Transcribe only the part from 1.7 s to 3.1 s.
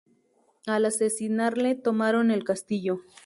tomaron el castillo.